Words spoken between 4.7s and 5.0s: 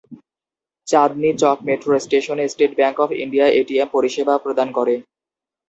করে।